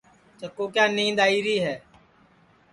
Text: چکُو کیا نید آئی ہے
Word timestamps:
چکُو 0.39 0.65
کیا 0.73 0.85
نید 0.95 1.17
آئی 1.25 1.57
ہے 1.65 1.75